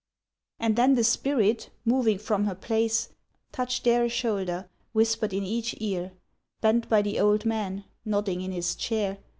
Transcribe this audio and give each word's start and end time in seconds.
And 0.59 0.75
then 0.77 0.95
the 0.95 1.03
spirit, 1.03 1.69
moving 1.85 2.17
from 2.17 2.45
her 2.47 2.55
place, 2.55 3.09
Touched 3.51 3.83
there 3.83 4.03
a 4.03 4.09
shoulder, 4.09 4.67
whispered 4.93 5.31
in 5.31 5.43
each 5.43 5.75
ear, 5.77 6.13
Bent 6.59 6.89
by 6.89 7.03
the 7.03 7.19
old 7.19 7.45
man, 7.45 7.83
nodding 8.03 8.41
in 8.41 8.51
his 8.51 8.73
chair. 8.75 9.19